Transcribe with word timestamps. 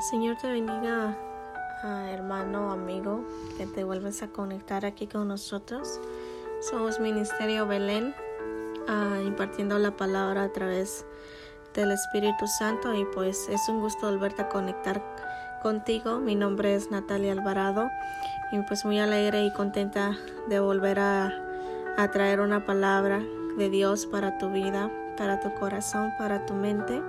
Señor 0.00 0.36
te 0.36 0.48
bendiga, 0.48 1.16
ah, 1.82 2.06
hermano, 2.08 2.70
amigo, 2.70 3.24
que 3.56 3.66
te 3.66 3.82
vuelves 3.82 4.22
a 4.22 4.28
conectar 4.28 4.86
aquí 4.86 5.08
con 5.08 5.26
nosotros. 5.26 5.98
Somos 6.60 7.00
Ministerio 7.00 7.66
Belén, 7.66 8.14
ah, 8.86 9.18
impartiendo 9.26 9.76
la 9.76 9.90
palabra 9.90 10.44
a 10.44 10.52
través 10.52 11.04
del 11.74 11.90
Espíritu 11.90 12.46
Santo 12.46 12.94
y 12.94 13.04
pues 13.06 13.48
es 13.48 13.68
un 13.68 13.80
gusto 13.80 14.06
volverte 14.06 14.42
a 14.42 14.48
conectar 14.48 15.02
contigo. 15.64 16.20
Mi 16.20 16.36
nombre 16.36 16.76
es 16.76 16.92
Natalia 16.92 17.32
Alvarado 17.32 17.90
y 18.52 18.60
pues 18.60 18.84
muy 18.84 19.00
alegre 19.00 19.44
y 19.46 19.52
contenta 19.52 20.16
de 20.48 20.60
volver 20.60 21.00
a 21.00 21.32
traer 22.12 22.38
una 22.38 22.64
palabra 22.64 23.20
de 23.56 23.68
Dios 23.68 24.06
para 24.06 24.38
tu 24.38 24.48
vida, 24.48 24.92
para 25.16 25.40
tu 25.40 25.52
corazón, 25.54 26.12
para 26.18 26.46
tu 26.46 26.54
mente. 26.54 27.02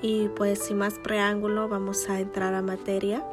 Y 0.00 0.28
pues 0.28 0.60
sin 0.60 0.78
más 0.78 0.98
preámbulo 0.98 1.68
vamos 1.68 2.08
a 2.08 2.20
entrar 2.20 2.54
a 2.54 2.62
materia. 2.62 3.24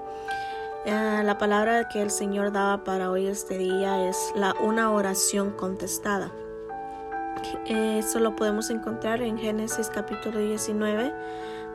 Eh, 0.85 1.21
la 1.23 1.37
palabra 1.37 1.87
que 1.89 2.01
el 2.01 2.11
Señor 2.11 2.51
daba 2.51 2.83
para 2.83 3.09
hoy 3.09 3.27
este 3.27 3.57
día 3.57 4.07
es 4.07 4.17
la 4.35 4.53
una 4.61 4.91
oración 4.91 5.51
contestada. 5.51 6.31
Eso 7.67 8.19
lo 8.19 8.35
podemos 8.35 8.69
encontrar 8.69 9.21
en 9.21 9.37
Génesis 9.37 9.89
capítulo 9.89 10.39
19 10.39 11.13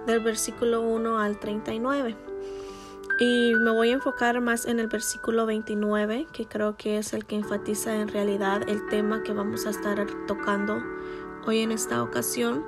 del 0.07 0.21
versículo 0.21 0.83
1 0.83 1.19
al 1.19 1.39
39. 1.39 2.17
Y 3.21 3.55
me 3.55 3.71
voy 3.71 3.91
a 3.91 3.95
enfocar 3.95 4.41
más 4.41 4.65
en 4.65 4.81
el 4.81 4.87
versículo 4.87 5.45
29, 5.45 6.27
que 6.33 6.47
creo 6.47 6.77
que 6.77 6.97
es 6.97 7.13
el 7.13 7.27
que 7.27 7.37
enfatiza 7.37 7.95
en 7.97 8.09
realidad 8.09 8.67
el 8.69 8.87
tema 8.89 9.23
que 9.23 9.33
vamos 9.33 9.67
a 9.67 9.71
estar 9.71 10.07
tocando 10.27 10.83
hoy 11.47 11.59
en 11.59 11.73
esta 11.73 12.03
ocasión. 12.03 12.65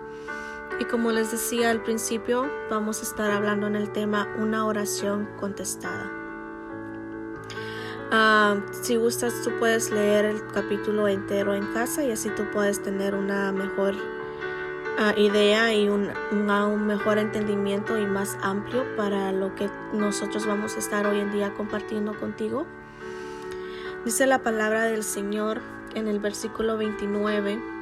Y 0.83 0.85
como 0.85 1.13
les 1.13 1.31
decía 1.31 1.71
al 1.71 1.81
principio, 1.81 2.51
vamos 2.69 2.99
a 2.99 3.03
estar 3.05 3.31
hablando 3.31 3.69
en 3.69 3.77
el 3.77 3.93
tema 3.93 4.27
una 4.41 4.67
oración 4.67 5.29
contestada. 5.39 6.11
Ah, 8.11 8.57
si 8.83 8.97
gustas, 8.97 9.43
tú 9.45 9.53
puedes 9.61 9.93
leer 9.93 10.25
el 10.25 10.45
capítulo 10.49 11.07
entero 11.07 11.55
en 11.55 11.73
casa 11.73 12.03
y 12.03 12.11
así 12.11 12.31
tú 12.31 12.51
puedes 12.53 12.83
tener 12.83 13.15
una 13.15 13.53
mejor 13.53 13.95
uh, 13.95 15.21
idea 15.21 15.73
y 15.73 15.89
un, 15.89 16.11
un, 16.33 16.87
mejor 16.89 17.19
entendimiento 17.19 17.97
y 17.97 18.05
más 18.05 18.37
amplio 18.43 18.85
para 18.97 19.31
lo 19.31 19.55
que 19.55 19.71
nosotros 19.93 20.47
vamos 20.47 20.75
a 20.75 20.81
estar 20.81 21.07
hoy 21.07 21.21
en 21.21 21.31
día 21.31 21.55
compartiendo 21.55 22.19
contigo. 22.19 22.67
Dice 24.05 24.27
la 24.27 24.43
palabra 24.43 24.87
del 24.87 25.05
Señor 25.05 25.61
en 25.95 26.09
el 26.09 26.19
versículo 26.19 26.77
29. 26.77 27.82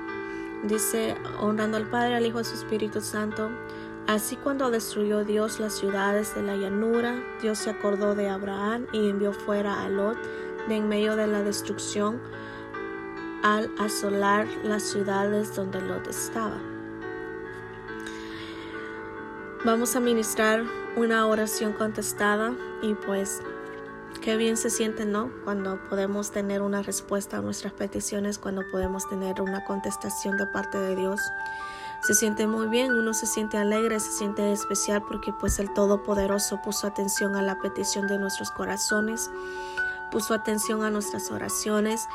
Dice, 0.65 1.17
honrando 1.41 1.77
al 1.77 1.87
Padre, 1.89 2.17
al 2.17 2.27
Hijo 2.27 2.41
y 2.41 2.45
al 2.45 2.53
Espíritu 2.53 3.01
Santo. 3.01 3.51
Así 4.07 4.37
cuando 4.37 4.71
destruyó 4.71 5.25
Dios 5.25 5.61
las 5.61 5.75
ciudades 5.75 6.35
de 6.35 6.43
la 6.43 6.57
llanura, 6.57 7.23
Dios 7.41 7.59
se 7.59 7.71
acordó 7.71 8.15
de 8.15 8.29
Abraham 8.29 8.87
y 8.93 9.09
envió 9.09 9.33
fuera 9.33 9.83
a 9.83 9.89
Lot 9.89 10.19
de 10.69 10.77
en 10.77 10.89
medio 10.89 11.17
de 11.17 11.27
la 11.27 11.43
destrucción 11.43 12.21
al 13.43 13.71
asolar 13.79 14.47
las 14.65 14.83
ciudades 14.83 15.55
donde 15.55 15.81
Lot 15.81 16.07
estaba. 16.09 16.59
Vamos 19.65 19.95
a 19.95 20.01
ministrar 20.01 20.65
una 20.97 21.27
oración 21.27 21.73
contestada 21.73 22.55
y 22.83 22.95
pues 22.95 23.43
qué 24.21 24.37
bien 24.37 24.57
se 24.57 24.71
siente, 24.71 25.05
¿no? 25.05 25.31
Cuando 25.45 25.79
podemos 25.89 26.31
tener 26.31 26.63
una 26.63 26.83
respuesta 26.83 27.39
a 27.39 27.41
nuestras 27.41 27.73
peticiones, 27.73 28.39
cuando 28.39 28.63
podemos 28.71 29.09
tener 29.09 29.41
una 29.41 29.65
contestación 29.65 30.37
de 30.37 30.47
parte 30.47 30.79
de 30.79 30.97
Dios. 30.97 31.21
Se 32.03 32.15
siente 32.15 32.47
muy 32.47 32.69
bien, 32.69 32.93
uno 32.93 33.13
se 33.13 33.27
siente 33.27 33.59
alegre, 33.59 34.01
se 34.01 34.13
siente 34.13 34.53
especial 34.53 35.03
porque 35.07 35.33
pues 35.33 35.59
el 35.59 35.73
Todopoderoso 35.75 36.61
puso 36.63 36.87
atención 36.87 37.37
a 37.37 37.43
la 37.43 37.59
petición 37.59 38.07
de 38.07 38.19
nuestros 38.19 38.51
corazones, 38.51 39.31
puso 40.11 40.33
atención 40.33 40.83
a 40.83 40.91
nuestras 40.91 41.31
oraciones 41.31 42.09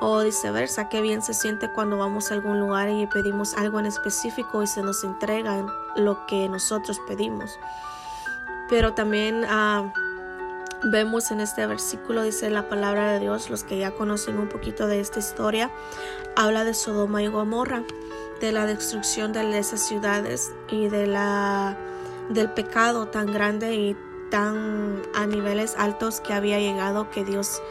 o 0.00 0.20
viceversa, 0.22 0.88
qué 0.88 1.00
bien 1.00 1.22
se 1.22 1.34
siente 1.34 1.70
cuando 1.72 1.98
vamos 1.98 2.30
a 2.30 2.34
algún 2.34 2.60
lugar 2.60 2.88
y 2.88 3.06
pedimos 3.06 3.54
algo 3.54 3.78
en 3.80 3.86
específico 3.86 4.62
y 4.62 4.66
se 4.66 4.82
nos 4.82 5.04
entrega 5.04 5.66
lo 5.96 6.26
que 6.26 6.48
nosotros 6.48 7.00
pedimos. 7.06 7.58
Pero 8.68 8.94
también 8.94 9.44
uh, 9.44 9.90
vemos 10.84 11.30
en 11.30 11.40
este 11.40 11.66
versículo, 11.66 12.22
dice 12.22 12.50
la 12.50 12.68
palabra 12.68 13.12
de 13.12 13.20
Dios, 13.20 13.50
los 13.50 13.64
que 13.64 13.78
ya 13.78 13.90
conocen 13.90 14.38
un 14.38 14.48
poquito 14.48 14.86
de 14.86 15.00
esta 15.00 15.18
historia, 15.18 15.70
habla 16.36 16.64
de 16.64 16.74
Sodoma 16.74 17.22
y 17.22 17.28
Gomorra, 17.28 17.82
de 18.40 18.52
la 18.52 18.66
destrucción 18.66 19.32
de 19.32 19.58
esas 19.58 19.80
ciudades 19.80 20.52
y 20.70 20.88
de 20.88 21.06
la 21.06 21.76
del 22.28 22.50
pecado 22.50 23.08
tan 23.08 23.32
grande 23.32 23.74
y 23.74 23.96
tan 24.30 25.02
a 25.14 25.26
niveles 25.26 25.74
altos 25.78 26.20
que 26.20 26.34
había 26.34 26.58
llegado 26.58 27.10
que 27.10 27.24
Dios 27.24 27.62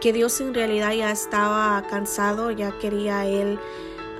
que 0.00 0.12
Dios 0.12 0.40
en 0.40 0.52
realidad 0.52 0.92
ya 0.92 1.12
estaba 1.12 1.80
cansado, 1.88 2.50
ya 2.50 2.72
quería 2.80 3.24
él 3.24 3.60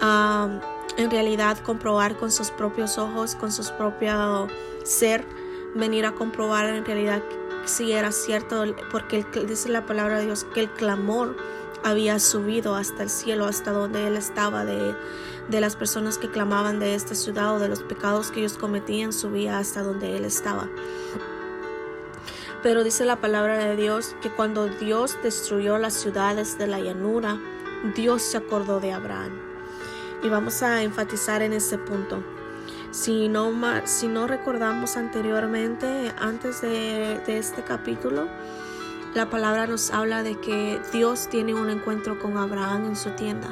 en 0.00 1.10
realidad 1.10 1.59
comprobar 1.59 2.16
con 2.16 2.31
sus 2.31 2.50
propios 2.50 2.99
ojos, 2.99 3.34
con 3.34 3.50
su 3.50 3.69
propio 3.76 4.47
ser, 4.84 5.26
venir 5.75 6.06
a 6.06 6.12
comprobar 6.12 6.66
en 6.66 6.84
realidad 6.84 7.22
si 7.65 7.93
era 7.93 8.12
cierto, 8.12 8.65
porque 8.91 9.25
dice 9.47 9.69
la 9.69 9.87
palabra 9.87 10.19
de 10.19 10.27
Dios 10.27 10.45
que 10.53 10.61
el 10.61 10.71
clamor 10.71 11.37
había 11.84 12.19
subido 12.19 12.77
hasta 12.77 13.03
el 13.03 13.11
cielo, 13.11 13.47
hasta 13.47 13.73
donde 13.73 14.06
él 14.06 14.17
estaba, 14.17 14.65
de, 14.65 14.95
de 15.49 15.61
las 15.61 15.77
personas 15.77 16.19
que 16.19 16.31
clamaban 16.31 16.78
de 16.78 16.95
esta 16.95 17.15
ciudad 17.15 17.56
o 17.56 17.59
de 17.59 17.69
los 17.69 17.83
pecados 17.83 18.31
que 18.31 18.41
ellos 18.41 18.56
cometían, 18.59 19.12
subía 19.12 19.59
hasta 19.59 19.83
donde 19.83 20.17
él 20.17 20.25
estaba. 20.25 20.69
Pero 22.62 22.84
dice 22.84 23.05
la 23.05 23.17
palabra 23.17 23.59
de 23.59 23.75
Dios 23.75 24.15
que 24.23 24.31
cuando 24.31 24.69
Dios 24.69 25.19
destruyó 25.23 25.79
las 25.79 25.94
ciudades 25.94 26.59
de 26.59 26.69
la 26.69 26.79
llanura, 26.79 27.41
Dios 27.97 28.23
se 28.23 28.37
acordó 28.37 28.79
de 28.79 28.93
Abraham. 28.93 29.33
Y 30.23 30.29
vamos 30.29 30.62
a 30.62 30.83
enfatizar 30.83 31.43
en 31.43 31.53
ese 31.53 31.79
punto. 31.79 32.23
Si 32.92 33.28
no, 33.28 33.53
si 33.84 34.06
no 34.06 34.28
recordamos 34.28 34.97
anteriormente, 34.97 36.12
antes 36.20 36.60
de, 36.60 37.20
este 37.26 37.62
capítulo, 37.64 38.28
la 39.14 39.28
palabra 39.28 39.66
nos 39.66 39.91
habla 39.91 40.22
de 40.22 40.38
que 40.38 40.80
Dios 40.92 41.28
tiene 41.28 41.54
un 41.54 41.70
encuentro 41.70 42.20
con 42.20 42.38
Abraham 42.38 42.86
en 42.86 42.97
su 42.97 43.10
tienda. 43.10 43.48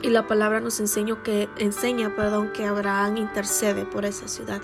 Y 0.00 0.08
la 0.08 0.26
palabra 0.26 0.60
nos 0.60 0.80
enseña 0.80 1.22
que, 1.22 1.50
enseña, 1.58 2.14
perdón, 2.14 2.50
que 2.52 2.64
Abraham 2.64 3.18
intercede 3.18 3.84
por 3.84 4.06
esa 4.06 4.28
ciudad 4.28 4.62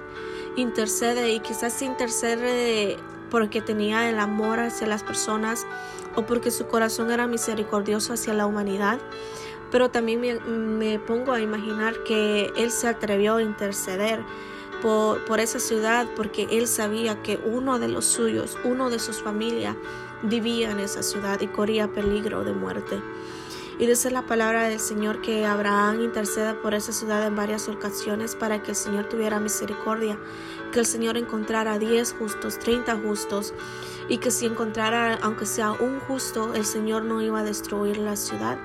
intercede 0.57 1.33
y 1.33 1.41
quizás 1.41 1.81
intercede 1.83 2.99
porque 3.31 3.61
tenía 3.61 4.09
el 4.09 4.19
amor 4.19 4.59
hacia 4.61 4.87
las 4.87 5.03
personas 5.03 5.67
o 6.17 6.27
porque 6.27 6.51
su 6.51 6.67
corazón 6.67 7.11
era 7.11 7.27
misericordioso 7.27 8.13
hacia 8.13 8.35
la 8.35 8.47
humanidad. 8.47 8.99
Pero 9.71 9.91
también 9.91 10.21
me, 10.79 10.99
pongo 10.99 11.33
a 11.33 11.41
imaginar 11.41 12.03
que 12.03 12.53
él 12.57 12.71
se 12.71 12.89
atrevió 12.89 13.37
a 13.37 13.43
interceder 13.43 14.21
por, 14.83 15.25
por, 15.25 15.41
esa 15.41 15.61
ciudad 15.61 16.09
porque 16.17 16.49
él 16.51 16.67
sabía 16.67 17.23
que 17.23 17.39
uno 17.45 17.79
de 17.79 17.89
los 17.89 18.05
suyos, 18.05 18.59
uno 18.65 18.91
de 18.91 18.99
sus 18.99 19.23
familias, 19.23 19.77
vivía 20.23 20.71
en 20.71 20.81
esa 20.81 21.03
ciudad 21.03 21.41
y 21.41 21.47
corría 21.47 21.89
peligro 21.89 22.45
de 22.45 22.53
muerte. 22.53 23.01
Y 23.81 23.87
dice 23.87 24.11
la 24.11 24.27
palabra 24.27 24.69
del 24.69 24.79
Señor 24.79 25.23
que 25.23 25.47
Abraham 25.47 26.03
intercede 26.03 26.53
por 26.53 26.75
esa 26.75 26.93
ciudad 26.93 27.27
en 27.27 27.35
varias 27.35 27.67
ocasiones 27.67 28.37
para 28.37 28.63
que 28.63 28.73
el 28.73 28.77
Señor 28.77 29.07
tuviera 29.07 29.41
misericordia, 29.41 30.19
que 30.71 30.81
el 30.81 30.87
Señor 30.87 31.17
encontrara 31.17 31.79
10 31.79 32.13
justos, 32.19 32.59
30 32.59 32.99
justos, 32.99 33.55
y 34.07 34.19
que 34.19 34.31
si 34.31 34.45
encontrara, 34.45 35.19
aunque 35.23 35.47
sea 35.47 35.73
un 35.73 35.99
justo, 36.01 36.53
el 36.53 36.67
Señor 36.67 37.05
no 37.05 37.23
iba 37.23 37.41
a 37.41 37.43
destruir 37.43 37.97
la 37.97 38.17
ciudad. 38.17 38.59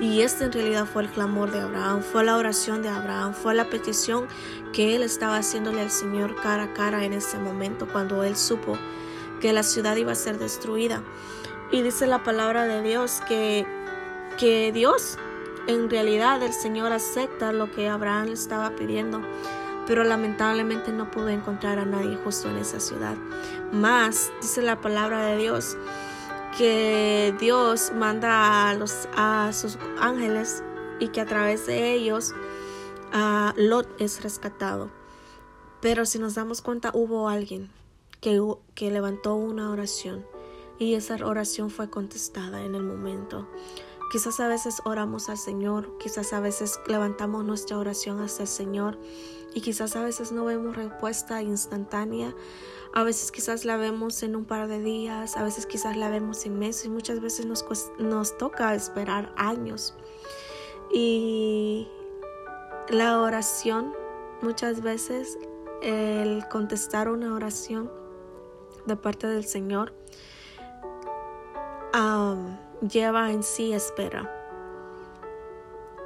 Y 0.00 0.20
este 0.20 0.44
en 0.44 0.52
realidad 0.52 0.86
fue 0.86 1.04
el 1.04 1.10
clamor 1.10 1.50
de 1.50 1.60
Abraham, 1.60 2.02
fue 2.02 2.22
la 2.22 2.36
oración 2.36 2.82
de 2.82 2.88
Abraham, 2.90 3.32
fue 3.32 3.54
la 3.54 3.70
petición 3.70 4.26
que 4.72 4.94
él 4.94 5.02
estaba 5.02 5.38
haciéndole 5.38 5.80
al 5.80 5.90
Señor 5.90 6.34
cara 6.36 6.64
a 6.64 6.72
cara 6.74 7.04
en 7.04 7.14
ese 7.14 7.38
momento 7.38 7.88
cuando 7.90 8.22
él 8.22 8.36
supo 8.36 8.76
que 9.40 9.52
la 9.52 9.62
ciudad 9.62 9.96
iba 9.96 10.12
a 10.12 10.16
ser 10.16 10.38
destruida. 10.38 11.02
Y 11.72 11.82
dice 11.82 12.06
la 12.06 12.22
palabra 12.22 12.64
de 12.64 12.82
Dios 12.82 13.22
que 13.26 13.66
que 14.36 14.70
Dios, 14.70 15.18
en 15.66 15.88
realidad 15.88 16.42
el 16.42 16.52
Señor 16.52 16.92
acepta 16.92 17.52
lo 17.52 17.70
que 17.70 17.88
Abraham 17.88 18.26
le 18.26 18.32
estaba 18.34 18.70
pidiendo, 18.76 19.22
pero 19.86 20.04
lamentablemente 20.04 20.92
no 20.92 21.10
pudo 21.10 21.28
encontrar 21.28 21.78
a 21.78 21.86
nadie 21.86 22.18
justo 22.22 22.50
en 22.50 22.58
esa 22.58 22.80
ciudad. 22.80 23.16
Más, 23.72 24.30
dice 24.42 24.62
la 24.62 24.80
palabra 24.80 25.24
de 25.26 25.38
Dios, 25.38 25.76
que 26.56 27.34
Dios 27.38 27.92
manda 27.94 28.70
a, 28.70 28.74
los, 28.74 29.08
a 29.14 29.50
sus 29.52 29.78
ángeles 29.98 30.62
y 30.98 31.08
que 31.08 31.20
a 31.20 31.26
través 31.26 31.66
de 31.66 31.92
ellos 31.92 32.34
a 33.12 33.52
Lot 33.56 33.88
es 34.00 34.22
rescatado. 34.22 34.90
Pero 35.80 36.06
si 36.06 36.18
nos 36.18 36.34
damos 36.34 36.62
cuenta, 36.62 36.90
hubo 36.94 37.28
alguien 37.28 37.70
que, 38.20 38.40
que 38.74 38.90
levantó 38.90 39.34
una 39.34 39.70
oración 39.70 40.24
y 40.78 40.94
esa 40.94 41.16
oración 41.24 41.70
fue 41.70 41.90
contestada 41.90 42.62
en 42.62 42.74
el 42.74 42.82
momento. 42.82 43.46
Quizás 44.10 44.40
a 44.40 44.48
veces 44.48 44.80
oramos 44.84 45.28
al 45.28 45.38
Señor, 45.38 45.98
quizás 45.98 46.32
a 46.32 46.40
veces 46.40 46.80
levantamos 46.86 47.44
nuestra 47.44 47.76
oración 47.76 48.20
hacia 48.20 48.42
el 48.42 48.48
Señor 48.48 48.98
y 49.54 49.60
quizás 49.60 49.96
a 49.96 50.02
veces 50.02 50.32
no 50.32 50.44
vemos 50.44 50.76
respuesta 50.76 51.42
instantánea. 51.42 52.34
A 52.96 53.04
veces 53.04 53.30
quizás 53.30 53.66
la 53.66 53.76
vemos 53.76 54.22
en 54.22 54.34
un 54.34 54.46
par 54.46 54.68
de 54.68 54.80
días, 54.80 55.36
a 55.36 55.42
veces 55.42 55.66
quizás 55.66 55.98
la 55.98 56.08
vemos 56.08 56.46
en 56.46 56.58
meses 56.58 56.86
y 56.86 56.88
muchas 56.88 57.20
veces 57.20 57.44
nos, 57.44 57.62
nos 57.98 58.38
toca 58.38 58.74
esperar 58.74 59.34
años. 59.36 59.94
Y 60.90 61.86
la 62.88 63.20
oración, 63.20 63.92
muchas 64.40 64.80
veces 64.80 65.38
el 65.82 66.48
contestar 66.48 67.10
una 67.10 67.34
oración 67.34 67.92
de 68.86 68.96
parte 68.96 69.26
del 69.26 69.44
Señor 69.44 69.92
lleva 72.80 73.30
en 73.30 73.42
sí 73.42 73.74
espera. 73.74 74.32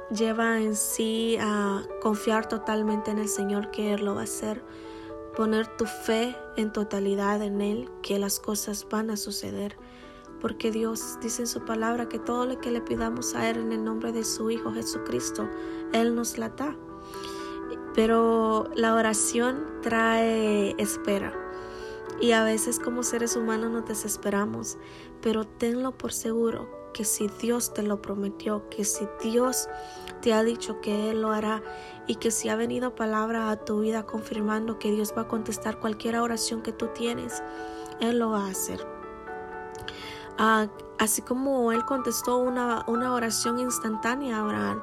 Lleva 0.09 0.59
en 0.59 0.75
sí 0.75 1.37
a 1.39 1.83
confiar 2.01 2.49
totalmente 2.49 3.11
en 3.11 3.19
el 3.19 3.29
Señor 3.29 3.71
que 3.71 3.93
Él 3.93 4.03
lo 4.03 4.15
va 4.15 4.21
a 4.21 4.23
hacer. 4.25 4.61
Poner 5.35 5.67
tu 5.77 5.85
fe 5.85 6.35
en 6.57 6.71
totalidad 6.73 7.41
en 7.41 7.61
Él, 7.61 7.89
que 8.01 8.19
las 8.19 8.39
cosas 8.39 8.87
van 8.89 9.09
a 9.09 9.17
suceder. 9.17 9.77
Porque 10.39 10.71
Dios 10.71 11.17
dice 11.21 11.43
en 11.43 11.47
su 11.47 11.63
palabra 11.63 12.09
que 12.09 12.19
todo 12.19 12.45
lo 12.45 12.59
que 12.59 12.71
le 12.71 12.81
pidamos 12.81 13.35
a 13.35 13.49
Él 13.49 13.57
en 13.57 13.71
el 13.71 13.83
nombre 13.83 14.11
de 14.11 14.23
su 14.23 14.49
Hijo 14.49 14.71
Jesucristo, 14.73 15.49
Él 15.93 16.15
nos 16.15 16.37
la 16.37 16.49
da. 16.49 16.75
Pero 17.93 18.69
la 18.75 18.95
oración 18.95 19.65
trae 19.81 20.75
espera. 20.77 21.33
Y 22.19 22.31
a 22.33 22.43
veces 22.43 22.79
como 22.79 23.03
seres 23.03 23.35
humanos 23.35 23.71
nos 23.71 23.85
desesperamos, 23.85 24.77
pero 25.21 25.45
tenlo 25.45 25.91
por 25.97 26.11
seguro 26.11 26.80
que 26.93 27.05
si 27.05 27.27
Dios 27.27 27.73
te 27.73 27.83
lo 27.83 28.01
prometió, 28.01 28.69
que 28.69 28.83
si 28.83 29.07
Dios 29.23 29.67
te 30.21 30.33
ha 30.33 30.43
dicho 30.43 30.81
que 30.81 31.09
Él 31.09 31.21
lo 31.21 31.31
hará 31.31 31.63
y 32.07 32.15
que 32.15 32.31
si 32.31 32.49
ha 32.49 32.55
venido 32.55 32.95
palabra 32.95 33.49
a 33.49 33.63
tu 33.63 33.81
vida 33.81 34.05
confirmando 34.05 34.79
que 34.79 34.91
Dios 34.91 35.13
va 35.17 35.23
a 35.23 35.27
contestar 35.27 35.79
cualquier 35.79 36.17
oración 36.17 36.61
que 36.61 36.71
tú 36.71 36.87
tienes, 36.87 37.41
Él 37.99 38.19
lo 38.19 38.31
va 38.31 38.45
a 38.45 38.49
hacer. 38.49 38.85
Así 40.37 41.21
como 41.21 41.71
Él 41.71 41.83
contestó 41.85 42.37
una, 42.37 42.83
una 42.87 43.13
oración 43.13 43.59
instantánea 43.59 44.37
a 44.37 44.41
Abraham, 44.41 44.81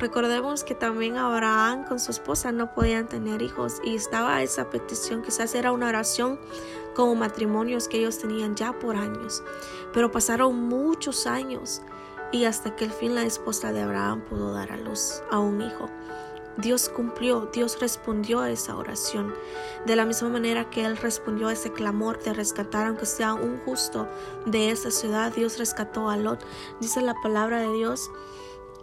Recordemos 0.00 0.64
que 0.64 0.74
también 0.74 1.18
Abraham 1.18 1.84
con 1.84 2.00
su 2.00 2.10
esposa 2.10 2.52
no 2.52 2.72
podían 2.72 3.06
tener 3.06 3.42
hijos 3.42 3.82
y 3.84 3.96
estaba 3.96 4.42
esa 4.42 4.70
petición, 4.70 5.20
quizás 5.20 5.54
era 5.54 5.72
una 5.72 5.88
oración 5.88 6.40
como 6.94 7.14
matrimonios 7.16 7.86
que 7.86 7.98
ellos 7.98 8.18
tenían 8.18 8.56
ya 8.56 8.72
por 8.72 8.96
años, 8.96 9.42
pero 9.92 10.10
pasaron 10.10 10.68
muchos 10.68 11.26
años 11.26 11.82
y 12.32 12.46
hasta 12.46 12.74
que 12.76 12.86
el 12.86 12.92
fin 12.92 13.14
la 13.14 13.24
esposa 13.24 13.72
de 13.72 13.82
Abraham 13.82 14.22
pudo 14.22 14.54
dar 14.54 14.72
a 14.72 14.78
luz 14.78 15.22
a 15.30 15.38
un 15.38 15.60
hijo. 15.60 15.90
Dios 16.56 16.88
cumplió, 16.88 17.48
Dios 17.52 17.78
respondió 17.80 18.40
a 18.40 18.50
esa 18.50 18.76
oración. 18.76 19.34
De 19.86 19.96
la 19.96 20.04
misma 20.04 20.28
manera 20.28 20.68
que 20.68 20.84
Él 20.84 20.96
respondió 20.96 21.48
a 21.48 21.52
ese 21.52 21.72
clamor 21.72 22.22
de 22.22 22.32
rescatar, 22.32 22.86
aunque 22.86 23.06
sea 23.06 23.34
un 23.34 23.58
justo 23.60 24.08
de 24.46 24.70
esa 24.70 24.90
ciudad, 24.90 25.32
Dios 25.32 25.58
rescató 25.58 26.10
a 26.10 26.16
Lot. 26.16 26.44
Dice 26.80 27.00
la 27.00 27.14
palabra 27.22 27.60
de 27.60 27.72
Dios 27.72 28.10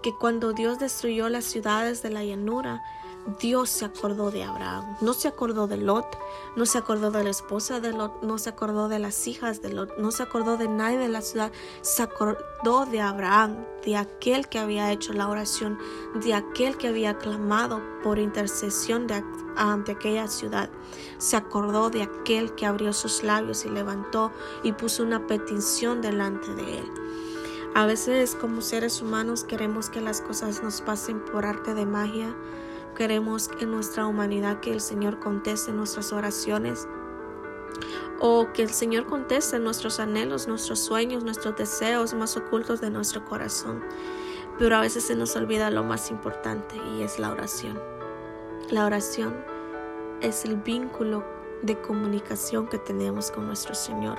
que 0.01 0.13
cuando 0.15 0.53
Dios 0.53 0.79
destruyó 0.79 1.29
las 1.29 1.45
ciudades 1.45 2.01
de 2.01 2.09
la 2.09 2.23
llanura, 2.23 2.83
Dios 3.39 3.69
se 3.69 3.85
acordó 3.85 4.31
de 4.31 4.43
Abraham, 4.43 4.97
no 5.01 5.13
se 5.13 5.27
acordó 5.27 5.67
de 5.67 5.77
Lot, 5.77 6.17
no 6.55 6.65
se 6.65 6.77
acordó 6.77 7.11
de 7.11 7.23
la 7.25 7.29
esposa 7.29 7.81
de 7.81 7.91
Lot, 7.91 8.21
no 8.23 8.37
se 8.37 8.49
acordó 8.49 8.87
de 8.87 8.99
las 8.99 9.27
hijas 9.27 9.61
de 9.61 9.73
Lot, 9.73 9.97
no 9.97 10.11
se 10.11 10.23
acordó 10.23 10.55
de 10.55 10.69
nadie 10.69 10.97
de 10.97 11.09
la 11.09 11.21
ciudad, 11.21 11.51
se 11.81 12.03
acordó 12.03 12.85
de 12.85 13.01
Abraham, 13.01 13.65
de 13.83 13.97
aquel 13.97 14.47
que 14.47 14.59
había 14.59 14.91
hecho 14.93 15.11
la 15.11 15.27
oración, 15.27 15.77
de 16.15 16.33
aquel 16.33 16.77
que 16.77 16.87
había 16.87 17.17
clamado 17.17 17.81
por 18.01 18.17
intercesión 18.17 19.07
de, 19.07 19.23
ante 19.57 19.91
aquella 19.91 20.27
ciudad, 20.27 20.69
se 21.17 21.35
acordó 21.35 21.89
de 21.89 22.03
aquel 22.03 22.55
que 22.55 22.65
abrió 22.65 22.93
sus 22.93 23.23
labios 23.23 23.65
y 23.65 23.69
levantó 23.69 24.31
y 24.63 24.71
puso 24.71 25.03
una 25.03 25.27
petición 25.27 26.01
delante 26.01 26.53
de 26.55 26.79
él. 26.79 26.91
A 27.75 27.85
veces 27.85 28.35
como 28.35 28.61
seres 28.61 29.01
humanos 29.01 29.43
queremos 29.43 29.89
que 29.89 30.01
las 30.01 30.21
cosas 30.21 30.63
nos 30.63 30.81
pasen 30.81 31.19
por 31.19 31.45
arte 31.45 31.73
de 31.73 31.85
magia. 31.85 32.35
Queremos 32.97 33.51
en 33.59 33.69
nuestra 33.69 34.07
humanidad 34.07 34.59
que 34.59 34.73
el 34.73 34.81
Señor 34.81 35.19
conteste 35.19 35.71
nuestras 35.71 36.11
oraciones 36.11 36.87
o 38.19 38.47
que 38.53 38.63
el 38.63 38.71
Señor 38.71 39.05
conteste 39.05 39.59
nuestros 39.59 39.99
anhelos, 39.99 40.47
nuestros 40.47 40.79
sueños, 40.79 41.23
nuestros 41.23 41.55
deseos 41.55 42.15
más 42.15 42.35
ocultos 42.37 42.81
de 42.81 42.89
nuestro 42.89 43.23
corazón. 43.23 43.83
Pero 44.57 44.77
a 44.77 44.81
veces 44.81 45.03
se 45.03 45.15
nos 45.15 45.35
olvida 45.35 45.69
lo 45.69 45.83
más 45.83 46.09
importante 46.09 46.75
y 46.95 47.03
es 47.03 47.19
la 47.19 47.31
oración. 47.31 47.79
La 48.71 48.87
oración 48.87 49.45
es 50.21 50.43
el 50.43 50.55
vínculo 50.55 51.23
de 51.61 51.79
comunicación 51.79 52.67
que 52.67 52.79
tenemos 52.79 53.29
con 53.29 53.45
nuestro 53.45 53.75
Señor. 53.75 54.17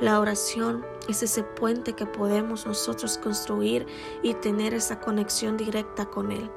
La 0.00 0.18
oración 0.18 0.84
es 1.08 1.22
ese 1.22 1.44
puente 1.44 1.92
que 1.92 2.06
podemos 2.06 2.66
nosotros 2.66 3.16
construir 3.16 3.86
y 4.24 4.34
tener 4.34 4.74
esa 4.74 4.98
conexión 4.98 5.56
directa 5.56 6.06
con 6.06 6.32
Él. 6.32 6.50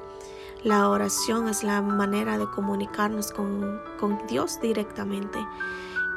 La 0.64 0.88
oración 0.88 1.48
es 1.48 1.64
la 1.64 1.82
manera 1.82 2.38
de 2.38 2.48
comunicarnos 2.50 3.32
con, 3.32 3.80
con 3.98 4.26
Dios 4.26 4.60
directamente. 4.60 5.38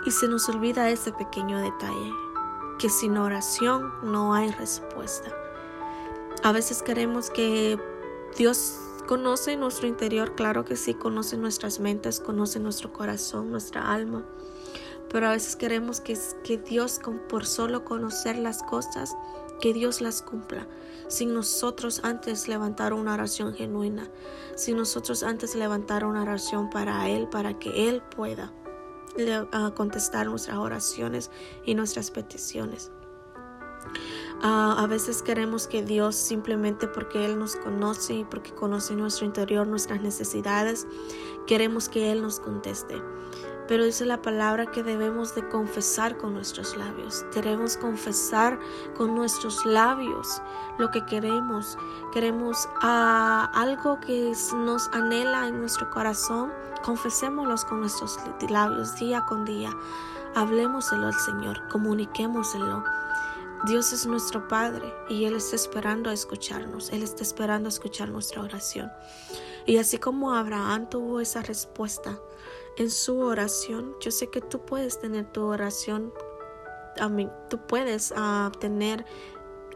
Y 0.06 0.12
se 0.12 0.28
nos 0.28 0.48
olvida 0.50 0.90
ese 0.90 1.12
pequeño 1.12 1.60
detalle, 1.60 2.12
que 2.78 2.90
sin 2.90 3.18
oración 3.18 3.92
no 4.04 4.34
hay 4.36 4.52
respuesta. 4.52 5.32
A 6.44 6.52
veces 6.52 6.84
queremos 6.84 7.32
que 7.32 7.80
Dios 8.38 8.80
Conoce 9.08 9.56
nuestro 9.56 9.88
interior, 9.88 10.34
claro 10.34 10.66
que 10.66 10.76
sí, 10.76 10.96
conoce 10.96 11.38
nuestras 11.38 11.80
mentes, 11.80 12.20
conoce 12.20 12.60
nuestro 12.60 12.92
corazón, 12.92 13.52
nuestra 13.52 13.94
alma. 13.94 14.26
Pero 15.12 15.28
a 15.28 15.32
veces 15.32 15.56
queremos 15.56 16.02
que, 16.02 16.18
que 16.44 16.58
Dios, 16.58 17.00
por 17.30 17.46
solo 17.46 17.86
conocer 17.86 18.36
las 18.36 18.64
cosas, 18.64 19.16
que 19.60 19.74
Dios 19.74 20.02
las 20.02 20.22
cumpla. 20.22 20.68
Sin 21.08 21.34
nosotros 21.34 22.02
antes 22.04 22.48
levantar 22.48 22.94
una 22.94 23.14
oración 23.14 23.54
genuina, 23.54 24.10
sin 24.56 24.78
nosotros 24.78 25.22
antes 25.24 25.56
levantar 25.56 26.04
una 26.04 26.24
oración 26.24 26.70
para 26.70 27.08
Él, 27.10 27.28
para 27.30 27.60
que 27.60 27.90
Él 27.90 28.02
pueda 28.16 28.52
contestar 29.76 30.28
nuestras 30.28 30.58
oraciones 30.58 31.32
y 31.66 31.76
nuestras 31.76 32.12
peticiones. 32.12 32.92
Ah, 34.42 34.76
a 34.78 34.88
veces 34.88 35.22
queremos 35.22 35.68
que 35.68 35.84
Dios 35.84 36.16
simplemente 36.16 36.88
porque 36.88 37.26
Él 37.26 37.40
nos 37.40 37.56
conoce 37.56 38.14
y 38.14 38.24
porque 38.26 38.54
conoce 38.54 38.96
nuestro 38.96 39.26
interior, 39.26 39.66
nuestras 39.66 40.02
necesidades, 40.02 40.86
queremos 41.48 41.88
que 41.88 42.12
Él 42.12 42.22
nos 42.22 42.40
conteste. 42.40 43.02
Pero 43.68 43.84
dice 43.84 44.06
la 44.06 44.22
palabra 44.22 44.68
que 44.68 44.84
debemos 44.84 45.34
de 45.34 45.48
confesar 45.50 46.18
con 46.18 46.34
nuestros 46.34 46.78
labios. 46.78 47.26
Debemos 47.34 47.78
confesar 47.78 48.60
con 48.96 49.16
nuestros 49.16 49.66
labios 49.66 50.42
lo 50.78 50.92
que 50.92 51.06
queremos. 51.06 51.78
Queremos 52.14 52.70
ah, 52.82 53.52
algo 53.54 54.00
que 54.02 54.34
nos 54.56 54.88
anhela 54.90 55.48
en 55.48 55.60
nuestro 55.60 55.90
corazón. 55.90 56.52
Confesémoslo 56.84 57.56
con 57.68 57.80
nuestros 57.80 58.20
labios 58.50 58.96
día 59.00 59.26
con 59.28 59.46
día. 59.46 59.72
Hablemoselo 60.36 61.08
al 61.08 61.14
Señor. 61.14 61.68
Comuniquémoselo 61.70 62.84
Dios 63.66 63.94
es 63.94 64.06
nuestro 64.06 64.48
Padre 64.48 64.94
y 65.10 65.26
Él 65.26 65.36
está 65.36 65.56
esperando 65.56 66.12
a 66.12 66.14
escucharnos, 66.14 66.92
Él 66.92 67.02
está 67.02 67.24
esperando 67.24 67.68
a 67.68 67.70
escuchar 67.70 68.10
nuestra 68.10 68.44
oración. 68.44 68.92
Y 69.66 69.78
así 69.78 69.98
como 69.98 70.36
Abraham 70.36 70.88
tuvo 70.88 71.20
esa 71.20 71.42
respuesta 71.42 72.20
en 72.78 72.92
su 72.92 73.20
oración, 73.20 73.96
yo 74.02 74.12
sé 74.12 74.30
que 74.30 74.42
tú 74.42 74.66
puedes 74.66 75.00
tener 75.00 75.32
tu 75.32 75.44
oración, 75.44 76.14
tú 77.50 77.66
puedes 77.68 78.12
uh, 78.12 78.52
tener 78.60 79.06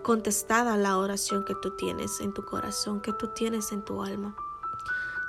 contestada 0.04 0.78
la 0.78 0.98
oración 0.98 1.46
que 1.46 1.56
tú 1.62 1.76
tienes 1.76 2.20
en 2.22 2.34
tu 2.34 2.44
corazón, 2.44 3.02
que 3.02 3.14
tú 3.14 3.28
tienes 3.28 3.72
en 3.72 3.84
tu 3.84 4.02
alma. 4.02 4.36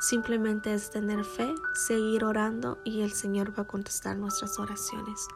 Simplemente 0.01 0.73
es 0.73 0.91
tener 0.91 1.25
fe, 1.25 1.55
seguir 1.75 2.25
orando 2.25 2.79
y 2.85 3.03
el 3.03 3.13
Señor 3.13 3.57
va 3.57 3.65
a 3.65 3.67
contestar 3.67 4.17
nuestras 4.17 4.59
oraciones. 4.59 5.29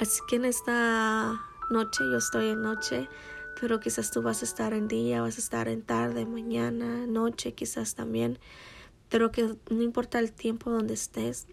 Así 0.00 0.20
que 0.26 0.36
en 0.36 0.46
esta 0.46 1.40
noche, 1.70 2.04
yo 2.10 2.18
estoy 2.18 2.48
en 2.48 2.62
noche, 2.62 3.08
pero 3.60 3.78
quizás 3.78 4.10
tú 4.10 4.22
vas 4.22 4.42
a 4.42 4.44
estar 4.44 4.72
en 4.72 4.88
día, 4.88 5.22
vas 5.22 5.36
a 5.36 5.40
estar 5.40 5.68
en 5.68 5.82
tarde, 5.82 6.26
mañana, 6.26 7.06
noche, 7.06 7.54
quizás 7.54 7.94
también. 7.94 8.40
Pero 9.08 9.30
que 9.30 9.56
no 9.70 9.82
importa 9.82 10.18
el 10.18 10.32
tiempo 10.32 10.70
donde 10.70 10.94
estés, 10.94 11.46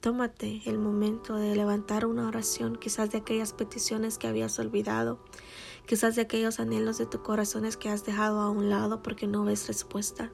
tómate 0.00 0.62
el 0.66 0.78
momento 0.78 1.36
de 1.36 1.54
levantar 1.54 2.06
una 2.06 2.26
oración, 2.26 2.76
quizás 2.76 3.10
de 3.10 3.18
aquellas 3.18 3.52
peticiones 3.52 4.18
que 4.18 4.26
habías 4.26 4.58
olvidado, 4.58 5.18
quizás 5.86 6.16
de 6.16 6.22
aquellos 6.22 6.60
anhelos 6.60 6.98
de 6.98 7.06
tu 7.06 7.22
corazones 7.22 7.76
que 7.76 7.88
has 7.88 8.04
dejado 8.04 8.40
a 8.40 8.50
un 8.50 8.70
lado 8.70 9.02
porque 9.02 9.26
no 9.26 9.44
ves 9.44 9.68
respuesta. 9.68 10.32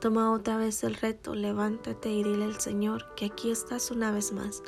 Toma 0.00 0.32
otra 0.32 0.56
vez 0.56 0.84
el 0.84 0.94
reto, 0.94 1.34
levántate 1.34 2.10
y 2.10 2.22
dile 2.22 2.44
al 2.44 2.60
Señor 2.60 3.14
que 3.16 3.26
aquí 3.26 3.50
estás 3.50 3.90
una 3.90 4.12
vez 4.12 4.32
más 4.32 4.62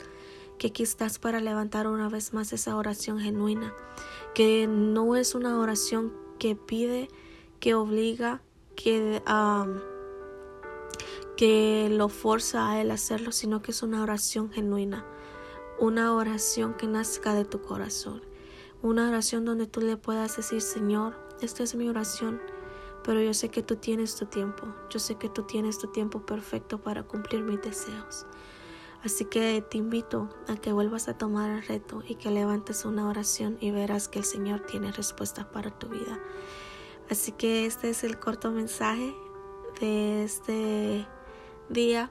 que 0.58 0.68
aquí 0.68 0.82
estás 0.82 1.18
para 1.18 1.40
levantar 1.40 1.86
una 1.86 2.08
vez 2.08 2.32
más 2.32 2.52
esa 2.52 2.76
oración 2.76 3.20
genuina, 3.20 3.74
que 4.34 4.66
no 4.66 5.16
es 5.16 5.34
una 5.34 5.58
oración 5.58 6.12
que 6.38 6.56
pide, 6.56 7.08
que 7.60 7.74
obliga, 7.74 8.40
que, 8.74 9.22
que 11.36 11.88
lo 11.90 12.08
forza 12.08 12.70
a 12.70 12.80
él 12.80 12.90
a 12.90 12.94
hacerlo, 12.94 13.32
sino 13.32 13.62
que 13.62 13.70
es 13.70 13.82
una 13.82 14.02
oración 14.02 14.50
genuina, 14.50 15.04
una 15.78 16.14
oración 16.14 16.74
que 16.74 16.86
nazca 16.86 17.34
de 17.34 17.44
tu 17.44 17.60
corazón, 17.60 18.22
una 18.82 19.08
oración 19.08 19.44
donde 19.44 19.66
tú 19.66 19.80
le 19.80 19.96
puedas 19.96 20.36
decir, 20.36 20.62
Señor, 20.62 21.14
esta 21.40 21.62
es 21.62 21.74
mi 21.74 21.88
oración, 21.88 22.40
pero 23.04 23.20
yo 23.20 23.34
sé 23.34 23.50
que 23.50 23.62
tú 23.62 23.76
tienes 23.76 24.16
tu 24.16 24.26
tiempo, 24.26 24.66
yo 24.90 24.98
sé 24.98 25.16
que 25.16 25.28
tú 25.28 25.42
tienes 25.42 25.78
tu 25.78 25.88
tiempo 25.88 26.24
perfecto 26.24 26.78
para 26.80 27.02
cumplir 27.02 27.42
mis 27.42 27.60
deseos. 27.60 28.26
Así 29.04 29.26
que 29.26 29.62
te 29.62 29.78
invito 29.78 30.28
a 30.48 30.56
que 30.56 30.72
vuelvas 30.72 31.06
a 31.08 31.16
tomar 31.16 31.50
el 31.50 31.62
reto 31.62 32.02
y 32.08 32.16
que 32.16 32.30
levantes 32.30 32.84
una 32.84 33.08
oración 33.08 33.58
y 33.60 33.70
verás 33.70 34.08
que 34.08 34.18
el 34.18 34.24
Señor 34.24 34.60
tiene 34.66 34.90
respuestas 34.90 35.44
para 35.44 35.70
tu 35.70 35.88
vida. 35.88 36.18
Así 37.08 37.30
que 37.30 37.66
este 37.66 37.90
es 37.90 38.02
el 38.02 38.18
corto 38.18 38.50
mensaje 38.50 39.14
de 39.80 40.24
este 40.24 41.06
día. 41.68 42.10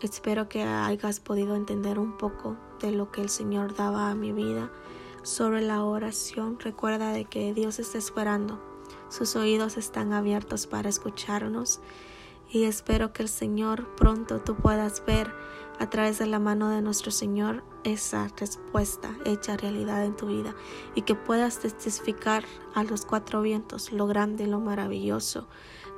Espero 0.00 0.48
que 0.48 0.62
hayas 0.62 1.20
podido 1.20 1.56
entender 1.56 1.98
un 1.98 2.16
poco 2.16 2.56
de 2.80 2.92
lo 2.92 3.10
que 3.10 3.20
el 3.20 3.28
Señor 3.28 3.74
daba 3.74 4.10
a 4.10 4.14
mi 4.14 4.32
vida 4.32 4.70
sobre 5.22 5.62
la 5.62 5.84
oración. 5.84 6.58
Recuerda 6.58 7.12
de 7.12 7.24
que 7.24 7.54
Dios 7.54 7.78
está 7.78 7.98
esperando. 7.98 8.60
Sus 9.08 9.36
oídos 9.36 9.76
están 9.76 10.12
abiertos 10.12 10.66
para 10.66 10.88
escucharnos 10.88 11.80
y 12.50 12.64
espero 12.64 13.12
que 13.12 13.22
el 13.22 13.28
Señor 13.28 13.94
pronto 13.94 14.40
tú 14.40 14.56
puedas 14.56 15.04
ver 15.06 15.32
a 15.78 15.88
través 15.88 16.18
de 16.18 16.26
la 16.26 16.38
mano 16.38 16.68
de 16.68 16.82
nuestro 16.82 17.10
Señor 17.10 17.64
esa 17.82 18.28
respuesta 18.36 19.16
hecha 19.24 19.56
realidad 19.56 20.04
en 20.04 20.16
tu 20.16 20.26
vida 20.26 20.54
y 20.94 21.02
que 21.02 21.14
puedas 21.14 21.58
testificar 21.58 22.44
a 22.74 22.84
los 22.84 23.06
cuatro 23.06 23.42
vientos 23.42 23.90
lo 23.92 24.06
grande 24.06 24.46
lo 24.46 24.60
maravilloso 24.60 25.48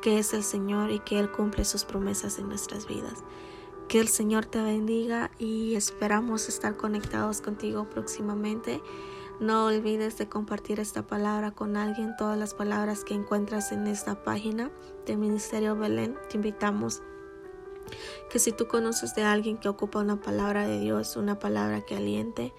que 0.05 0.19
es 0.19 0.35
el 0.35 0.43
Señor 0.43 0.91
y 0.91 0.99
que 0.99 1.19
Él 1.19 1.33
cumple 1.33 1.65
sus 1.65 1.87
promesas 1.87 2.39
en 2.39 2.47
nuestras 2.47 2.87
vidas. 2.87 3.25
Que 3.89 4.01
el 4.01 4.09
Señor 4.09 4.45
te 4.45 4.63
bendiga 4.63 5.31
y 5.39 5.77
esperamos 5.77 6.47
estar 6.51 6.77
conectados 6.77 7.41
contigo 7.41 7.89
próximamente. 7.89 8.83
No 9.41 9.65
olvides 9.65 10.19
de 10.19 10.29
compartir 10.29 10.79
esta 10.79 11.07
palabra 11.07 11.53
con 11.53 11.79
alguien. 11.79 12.17
Todas 12.19 12.39
las 12.39 12.53
palabras 12.53 13.03
que 13.03 13.15
encuentras 13.15 13.73
en 13.73 13.87
esta 13.87 14.23
página 14.23 14.71
de 15.07 15.17
Ministerio 15.17 15.75
Belén, 15.75 16.19
te 16.29 16.37
invitamos 16.37 17.03
que 18.29 18.39
si 18.39 18.53
tú 18.53 18.69
conoces 18.69 19.15
de 19.15 19.23
alguien 19.23 19.57
que 19.57 19.71
ocupa 19.71 20.01
una 20.01 20.21
palabra 20.21 20.67
de 20.67 20.81
Dios, 20.81 21.17
una 21.17 21.39
palabra 21.39 21.81
que 21.81 21.97
aliente, 21.97 22.53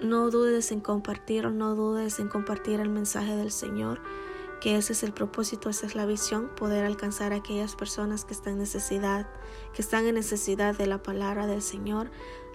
no 0.00 0.30
dudes 0.30 0.72
en 0.72 0.80
compartir 0.80 1.44
o 1.44 1.50
no 1.50 1.74
dudes 1.74 2.20
en 2.20 2.28
compartir 2.28 2.80
el 2.80 2.88
mensaje 2.88 3.36
del 3.36 3.50
Señor, 3.50 4.00
que 4.60 4.76
ese 4.76 4.92
es 4.92 5.02
el 5.02 5.12
propósito, 5.12 5.70
esa 5.70 5.86
es 5.86 5.94
la 5.94 6.06
visión, 6.06 6.50
poder 6.56 6.84
alcanzar 6.84 7.32
a 7.32 7.36
aquellas 7.36 7.76
personas 7.76 8.24
que 8.24 8.34
están 8.34 8.54
en 8.54 8.58
necesidad, 8.60 9.28
que 9.74 9.82
están 9.82 10.06
en 10.06 10.14
necesidad 10.14 10.76
de 10.76 10.86
la 10.86 11.02
palabra 11.02 11.46
del 11.46 11.62
Señor. 11.62 12.10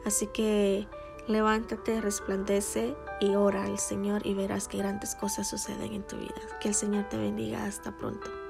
Así 0.05 0.27
que 0.27 0.87
Levántate, 1.27 2.01
resplandece 2.01 2.95
y 3.19 3.33
ora 3.33 3.63
al 3.63 3.79
Señor 3.79 4.25
y 4.27 4.35
verás 4.35 4.67
que 4.67 4.77
grandes 4.77 5.15
cosas 5.15 5.49
suceden 5.49 5.93
en 5.93 6.05
tu 6.05 6.17
vida. 6.17 6.35
Que 6.61 6.67
el 6.67 6.75
Señor 6.75 7.09
te 7.09 7.17
bendiga. 7.17 7.65
Hasta 7.65 7.97
pronto. 7.97 8.44